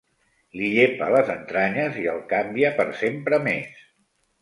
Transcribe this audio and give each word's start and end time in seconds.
Li 0.59 0.69
llepa 0.75 1.09
les 1.17 1.29
entranyes 1.35 2.01
i 2.07 2.09
el 2.17 2.19
canvia 2.35 2.75
per 2.83 2.91
sempre 3.07 3.45
més. 3.53 3.89